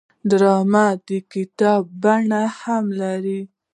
ډرامه 0.29 0.85
د 1.07 1.09
کتاب 1.33 1.81
بڼه 2.03 2.43
هم 2.59 2.85
لري 3.01 3.41